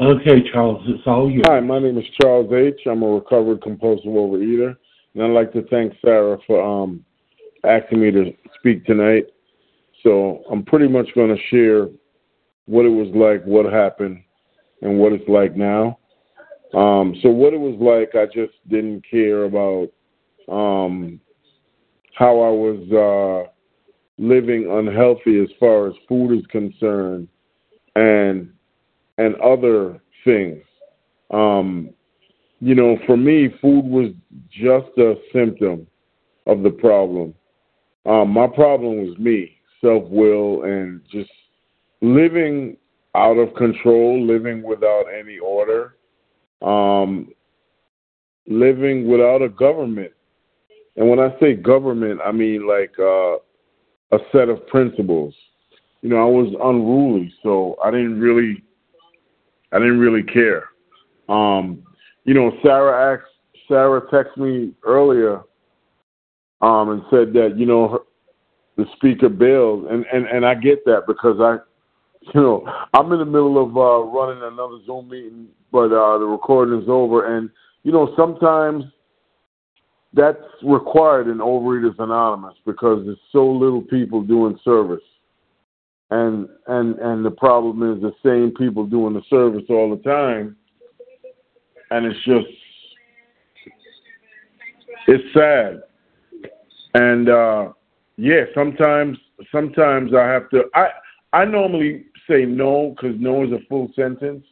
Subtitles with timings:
[0.00, 1.42] Okay, Charles, it's all you.
[1.44, 2.86] Hi, my name is Charles H.
[2.86, 4.74] I'm a recovered compulsive overeater,
[5.12, 7.04] and I'd like to thank Sarah for um,
[7.64, 9.26] asking me to speak tonight.
[10.02, 11.88] So I'm pretty much going to share
[12.64, 14.22] what it was like, what happened,
[14.80, 15.98] and what it's like now.
[16.72, 19.88] Um, so what it was like, I just didn't care about
[20.50, 21.20] um,
[22.14, 23.50] how I was uh,
[24.16, 27.28] living unhealthy as far as food is concerned,
[27.96, 28.50] and
[29.20, 30.62] and other things.
[31.30, 31.90] Um,
[32.60, 34.12] you know, for me, food was
[34.50, 35.86] just a symptom
[36.46, 37.34] of the problem.
[38.06, 41.30] Um, my problem was me, self will, and just
[42.00, 42.76] living
[43.14, 45.96] out of control, living without any order,
[46.62, 47.32] um,
[48.46, 50.12] living without a government.
[50.96, 53.36] And when I say government, I mean like uh,
[54.12, 55.34] a set of principles.
[56.02, 58.62] You know, I was unruly, so I didn't really,
[59.72, 60.64] I didn't really care.
[61.28, 61.82] Um,
[62.24, 63.32] you know, Sarah asked,
[63.68, 65.42] Sarah texted me earlier,
[66.60, 67.98] um, and said that you know her,
[68.76, 71.58] the speaker bailed, and and and I get that because I,
[72.34, 76.26] you know, I'm in the middle of uh, running another Zoom meeting, but uh, the
[76.26, 77.50] recording is over, and
[77.84, 78.84] you know sometimes
[80.12, 85.02] that's required in Overeaters Anonymous because there's so little people doing service,
[86.10, 90.56] and and and the problem is the same people doing the service all the time,
[91.90, 92.46] and it's just
[95.06, 95.82] it's sad,
[96.94, 97.72] and uh,
[98.16, 99.18] yeah, sometimes
[99.52, 100.64] sometimes I have to.
[100.74, 100.88] I
[101.32, 104.44] I normally say no because no is a full sentence.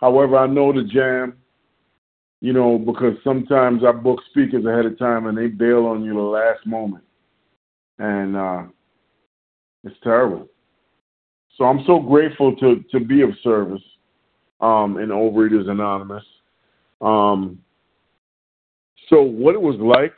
[0.00, 1.34] However, I know the jam
[2.44, 6.12] you know, because sometimes I book speakers ahead of time and they bail on you
[6.12, 7.02] the last moment.
[7.98, 8.64] And uh,
[9.82, 10.46] it's terrible.
[11.56, 13.82] So I'm so grateful to, to be of service
[14.60, 16.24] um, in Overeaters Anonymous.
[17.00, 17.58] Um,
[19.08, 20.14] so what it was like,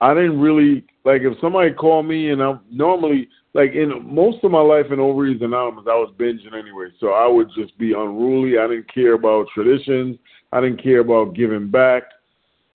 [0.00, 4.50] I didn't really like if somebody called me and I'm normally like in most of
[4.50, 8.58] my life in Overeaters Anonymous, I was binging anyway, so I would just be unruly.
[8.58, 10.18] I didn't care about traditions.
[10.52, 12.02] I didn't care about giving back,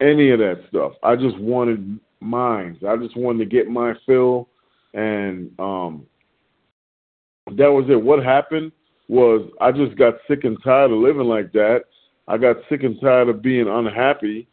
[0.01, 0.93] any of that stuff.
[1.03, 2.77] I just wanted mine.
[2.87, 4.49] I just wanted to get my fill,
[4.93, 6.07] and um,
[7.57, 8.01] that was it.
[8.01, 8.71] What happened
[9.07, 11.83] was I just got sick and tired of living like that.
[12.27, 14.47] I got sick and tired of being unhappy.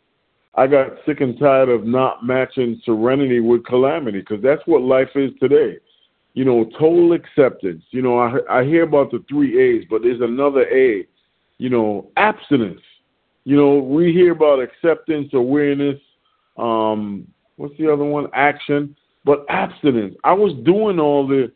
[0.55, 5.11] I got sick and tired of not matching serenity with calamity because that's what life
[5.15, 5.77] is today.
[6.35, 7.85] You know, total acceptance.
[7.91, 11.07] You know, I I hear about the three A's, but there's another A.
[11.59, 12.81] You know, abstinence.
[13.45, 15.99] You know, we hear about acceptance, awareness,
[16.59, 17.27] um,
[17.57, 18.27] what's the other one?
[18.35, 20.17] Action, but abstinence.
[20.25, 21.53] I was doing all the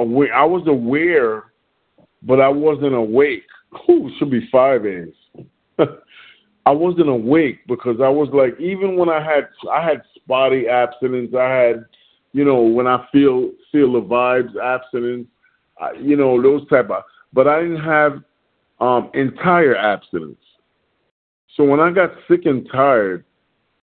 [0.00, 0.34] aware.
[0.34, 1.52] I was aware,
[2.22, 3.44] but I wasn't awake.
[3.88, 5.14] Ooh, should be five A's.
[6.66, 11.34] I wasn't awake because I was like, even when I had I had spotty abstinence,
[11.34, 11.84] I had,
[12.32, 15.28] you know, when I feel feel the vibes abstinence,
[15.80, 17.04] I, you know, those type of.
[17.32, 18.22] But I didn't have
[18.80, 20.36] um, entire abstinence.
[21.56, 23.24] So when I got sick and tired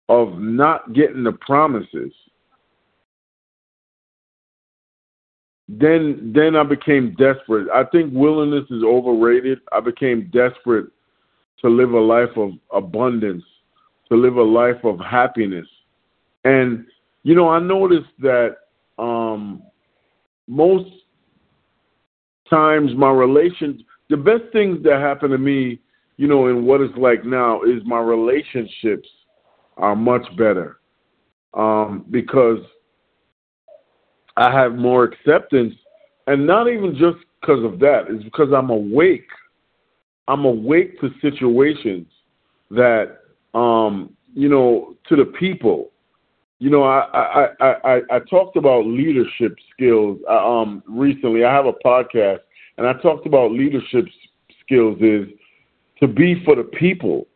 [0.08, 2.12] of not getting the promises,
[5.68, 7.68] then then I became desperate.
[7.74, 9.60] I think willingness is overrated.
[9.72, 10.86] I became desperate
[11.62, 13.44] to live a life of abundance,
[14.08, 15.66] to live a life of happiness.
[16.44, 16.86] And
[17.22, 18.56] you know, I noticed that
[18.98, 19.62] um,
[20.46, 20.90] most
[22.48, 25.80] times my relation the best things that happen to me
[26.16, 29.08] you know, in what it's like now is my relationships
[29.76, 30.78] are much better
[31.54, 32.58] um, because
[34.36, 35.74] I have more acceptance,
[36.26, 38.06] and not even just because of that.
[38.08, 39.28] It's because I'm awake.
[40.28, 42.06] I'm awake to situations
[42.70, 43.18] that,
[43.54, 45.90] um, you know, to the people.
[46.58, 51.44] You know, I I I I, talked about leadership skills uh, um, recently.
[51.44, 52.40] I have a podcast,
[52.78, 54.06] and I talked about leadership
[54.62, 55.28] skills is
[56.00, 57.26] to be for the people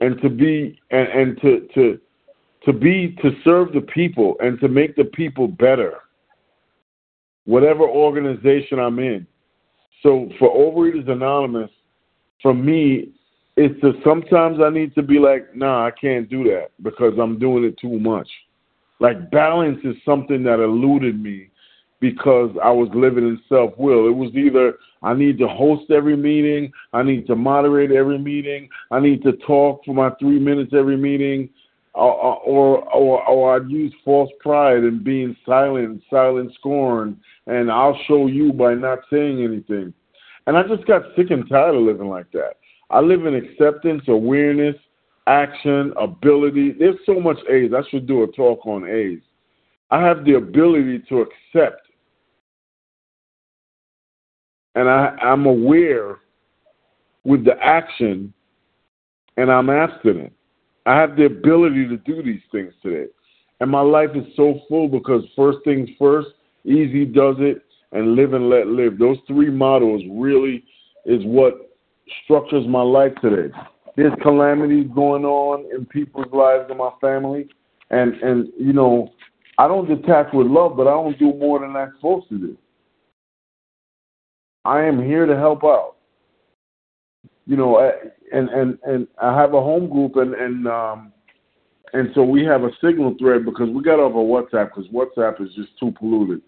[0.00, 2.00] and to be and, and to to
[2.64, 6.00] to be to serve the people and to make the people better
[7.44, 9.26] whatever organization i'm in
[10.02, 11.70] so for overeaters anonymous
[12.42, 13.12] for me
[13.56, 17.38] it's that sometimes i need to be like nah i can't do that because i'm
[17.38, 18.28] doing it too much
[19.00, 21.50] like balance is something that eluded me
[22.00, 24.06] because I was living in self will.
[24.06, 28.68] It was either I need to host every meeting, I need to moderate every meeting,
[28.90, 31.48] I need to talk for my three minutes every meeting,
[31.94, 37.98] or or or, or I'd use false pride and being silent, silent scorn, and I'll
[38.06, 39.92] show you by not saying anything.
[40.46, 42.54] And I just got sick and tired of living like that.
[42.90, 44.76] I live in acceptance, awareness,
[45.26, 46.72] action, ability.
[46.78, 47.72] There's so much A's.
[47.74, 49.20] I should do a talk on A's.
[49.90, 51.82] I have the ability to accept.
[54.74, 56.18] And I, I'm aware
[57.22, 58.34] with the action,
[59.36, 60.32] and I'm abstinent.
[60.84, 63.10] I have the ability to do these things today.
[63.60, 66.28] And my life is so full because first things first,
[66.64, 67.62] easy does it,
[67.92, 68.98] and live and let live.
[68.98, 70.64] Those three models really
[71.06, 71.70] is what
[72.24, 73.54] structures my life today.
[73.96, 77.48] There's calamities going on in people's lives in my family,
[77.90, 79.12] and and you know,
[79.58, 82.58] I don't detach with love, but I don't do more than I'm supposed to do.
[84.64, 85.96] I am here to help out.
[87.46, 87.92] You know,
[88.32, 91.12] and and and I have a home group, and and um,
[91.92, 95.40] and so we have a signal thread because we got off of WhatsApp because WhatsApp
[95.40, 96.40] is just too polluted.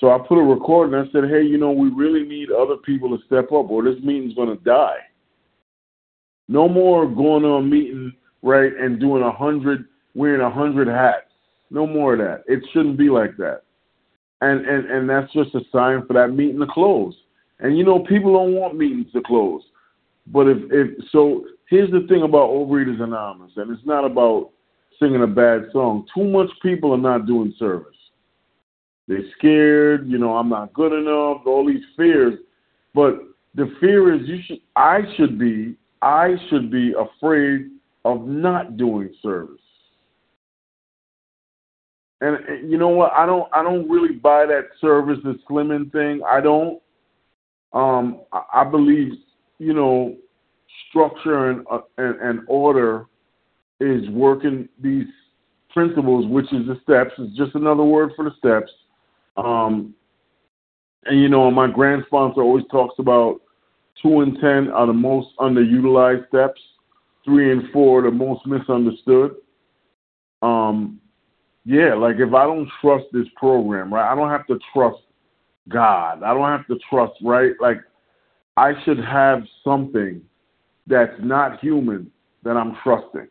[0.00, 2.76] So I put a record and I said, hey, you know, we really need other
[2.76, 4.98] people to step up, or this meeting's going to die.
[6.48, 8.12] No more going on a meeting,
[8.42, 9.84] right, and doing a hundred,
[10.14, 11.30] wearing a hundred hats.
[11.70, 12.44] No more of that.
[12.52, 13.62] It shouldn't be like that.
[14.40, 17.14] And and and that's just a sign for that meeting to close.
[17.60, 19.62] And you know, people don't want meetings to close.
[20.26, 24.50] But if if so, here's the thing about Overeaters Anonymous, and it's not about
[24.98, 26.06] singing a bad song.
[26.14, 27.96] Too much people are not doing service.
[29.12, 32.38] They're scared, you know, I'm not good enough, all these fears.
[32.94, 33.20] But
[33.54, 37.72] the fear is you should I should be I should be afraid
[38.06, 39.60] of not doing service.
[42.22, 43.12] And you know what?
[43.12, 46.22] I don't I don't really buy that service is slimming thing.
[46.26, 46.80] I don't.
[47.74, 49.12] Um, I believe
[49.58, 50.16] you know
[50.88, 53.04] structure and, uh, and and order
[53.78, 55.06] is working these
[55.74, 57.12] principles, which is the steps.
[57.18, 58.70] It's just another word for the steps.
[59.36, 59.94] Um,
[61.04, 63.40] and you know, my grand sponsor always talks about
[64.00, 66.60] two and ten are the most underutilized steps.
[67.24, 69.36] Three and four the most misunderstood.
[70.42, 71.00] Um,
[71.64, 74.10] yeah, like if I don't trust this program, right?
[74.10, 74.98] I don't have to trust
[75.68, 76.22] God.
[76.24, 77.52] I don't have to trust, right?
[77.60, 77.78] Like
[78.56, 80.20] I should have something
[80.86, 82.10] that's not human
[82.42, 83.28] that I'm trusting.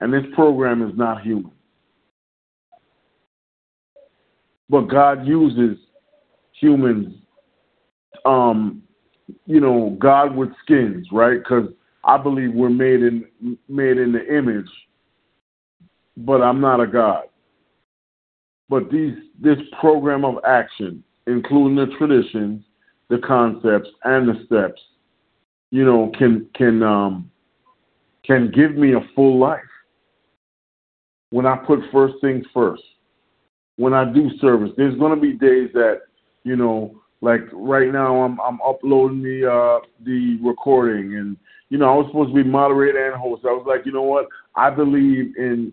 [0.00, 1.52] And this program is not human.
[4.72, 5.76] But God uses
[6.58, 7.14] humans,
[8.24, 8.82] um,
[9.44, 11.38] you know, God with skins, right?
[11.38, 11.68] Because
[12.04, 14.70] I believe we're made in made in the image,
[16.16, 17.24] but I'm not a God.
[18.70, 22.64] But these this program of action, including the traditions,
[23.10, 24.80] the concepts, and the steps,
[25.70, 27.30] you know, can can um,
[28.24, 29.60] can give me a full life
[31.28, 32.82] when I put first things first.
[33.76, 36.02] When I do service, there's gonna be days that,
[36.44, 41.36] you know, like right now I'm I'm uploading the uh the recording and
[41.70, 43.46] you know, I was supposed to be moderator and host.
[43.46, 44.28] I was like, you know what?
[44.56, 45.72] I believe in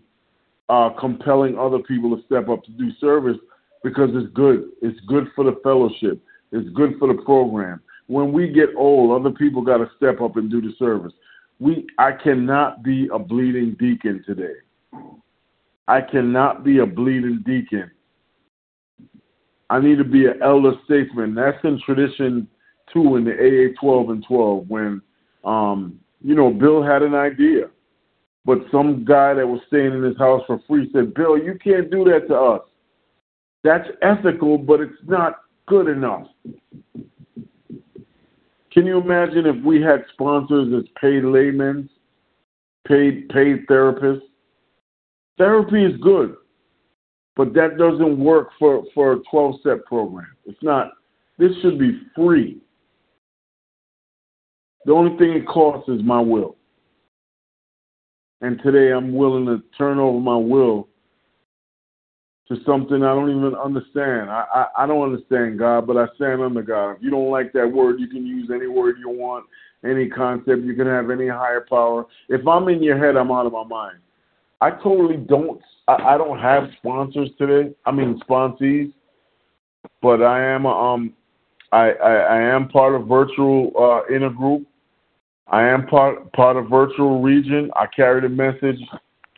[0.68, 3.36] uh compelling other people to step up to do service
[3.82, 4.70] because it's good.
[4.82, 6.22] It's good for the fellowship.
[6.52, 7.80] It's good for the program.
[8.06, 11.12] When we get old, other people got to step up and do the service.
[11.58, 14.54] We I cannot be a bleeding deacon today.
[15.90, 17.90] I cannot be a bleeding deacon.
[19.70, 21.34] I need to be an elder statesman.
[21.34, 22.46] That's in tradition
[22.92, 25.02] two in the AA 12 and 12 when,
[25.44, 27.70] um, you know, Bill had an idea.
[28.44, 31.90] But some guy that was staying in his house for free said, Bill, you can't
[31.90, 32.62] do that to us.
[33.64, 36.28] That's ethical, but it's not good enough.
[38.72, 41.90] Can you imagine if we had sponsors as paid laymen,
[42.86, 44.29] paid paid therapists?
[45.40, 46.36] Therapy is good,
[47.34, 50.26] but that doesn't work for, for a 12 step program.
[50.44, 50.90] It's not,
[51.38, 52.58] this should be free.
[54.84, 56.56] The only thing it costs is my will.
[58.42, 60.88] And today I'm willing to turn over my will
[62.48, 64.28] to something I don't even understand.
[64.28, 66.96] I, I, I don't understand God, but I stand under God.
[66.96, 69.46] If you don't like that word, you can use any word you want,
[69.86, 70.64] any concept.
[70.64, 72.04] You can have any higher power.
[72.28, 74.00] If I'm in your head, I'm out of my mind.
[74.60, 75.60] I totally don't.
[75.88, 77.74] I, I don't have sponsors today.
[77.86, 78.92] I mean sponsees,
[80.02, 81.14] but I am um,
[81.72, 84.66] I, I, I am part of virtual uh, inner group.
[85.48, 87.70] I am part part of virtual region.
[87.74, 88.80] I carry the message,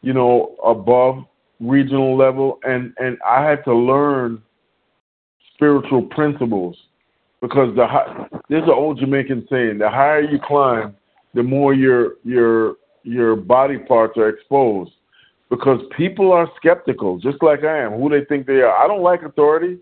[0.02, 1.24] you know, above
[1.60, 4.42] regional level, and and I had to learn
[5.54, 6.76] spiritual principles
[7.40, 7.86] because the
[8.48, 10.96] there's an old Jamaican saying: the higher you climb,
[11.34, 14.92] the more your your your body parts are exposed
[15.52, 18.74] because people are skeptical, just like I am, who they think they are.
[18.74, 19.76] I don't like authority,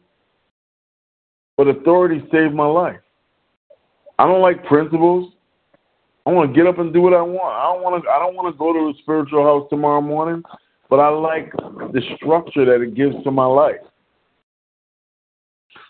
[1.57, 2.99] but authority saved my life.
[4.19, 5.33] I don't like principles,
[6.27, 7.57] I want to get up and do what I want.
[7.57, 8.11] I don't want to.
[8.11, 10.43] I don't want to go to the spiritual house tomorrow morning,
[10.91, 11.53] but I like
[11.93, 13.81] the structure that it gives to my life.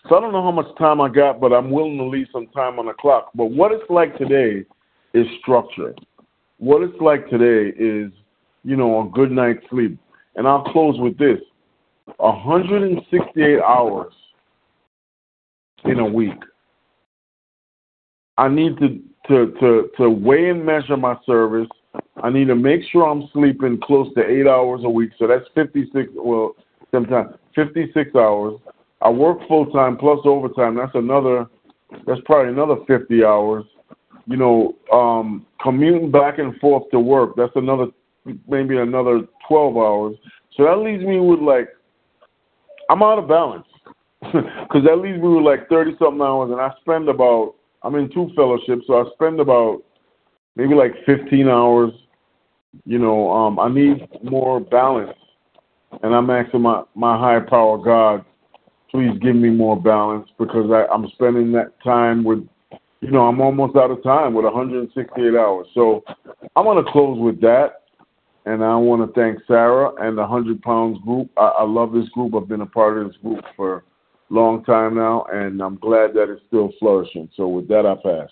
[0.07, 2.47] So I don't know how much time I got, but I'm willing to leave some
[2.47, 3.31] time on the clock.
[3.35, 4.65] But what it's like today
[5.13, 5.93] is structure.
[6.57, 8.11] What it's like today is,
[8.63, 9.97] you know, a good night's sleep.
[10.35, 11.39] And I'll close with this
[12.17, 14.13] 168 hours
[15.85, 16.39] in a week.
[18.37, 21.67] I need to, to, to, to weigh and measure my service.
[22.23, 25.11] I need to make sure I'm sleeping close to eight hours a week.
[25.19, 26.55] So that's 56, well,
[26.91, 28.59] sometimes 56 hours.
[29.01, 30.75] I work full time plus overtime.
[30.75, 31.47] That's another,
[32.05, 33.65] that's probably another 50 hours.
[34.27, 37.35] You know, um, commuting back and forth to work.
[37.35, 37.87] That's another,
[38.47, 40.15] maybe another 12 hours.
[40.55, 41.69] So that leaves me with like,
[42.89, 43.65] I'm out of balance
[44.21, 48.11] because that leaves me with like 30 something hours, and I spend about, I'm in
[48.11, 49.81] two fellowships, so I spend about
[50.55, 51.91] maybe like 15 hours.
[52.85, 55.17] You know, um, I need more balance,
[56.03, 58.23] and I'm asking my my higher power God,
[58.89, 62.47] please give me more balance because I, I'm spending that time with,
[63.01, 65.67] you know, I'm almost out of time with 168 hours.
[65.73, 66.03] So
[66.55, 67.80] I'm gonna close with that
[68.45, 71.29] and I want to thank Sarah and the Hundred Pounds group.
[71.37, 72.33] I, I love this group.
[72.35, 76.13] I've been a part of this group for a long time now, and I'm glad
[76.15, 77.29] that it's still flourishing.
[77.35, 78.29] So with that, I pass.